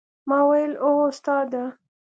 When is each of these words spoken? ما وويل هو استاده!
ما 0.29 0.39
وويل 0.47 0.73
هو 0.83 1.01
استاده! 1.13 1.65